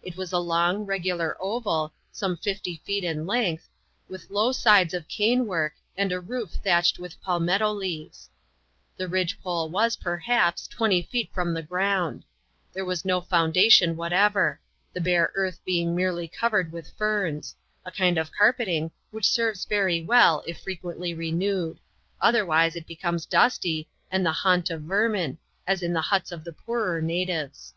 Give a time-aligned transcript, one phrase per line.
[0.00, 3.68] It was a long, regular oval, some fifty feet in length,
[4.08, 8.30] with low sides of cane work, and a roof thatched with palmetto leaves.
[8.96, 12.24] The ridge pole was, perhaps, twenty feet from the ground.
[12.72, 14.58] There was no foundation whatever;
[14.94, 17.54] the bare earth being merely covered with ferns:
[17.84, 18.90] a kind of c«x^lYa%^\sL^
[19.26, 21.76] serves very weU, if frequeaUy reiQewe&\
[22.22, 22.88] o\JasrwSafe^ \^.>aRRssiass* 286 ADVENTURES IN THE SOUTH SEAS.
[22.88, 23.04] [chap.
[23.04, 23.18] um?.
[23.44, 27.74] dusty, and the haunt of vermin, as in the huts of the poorer natives.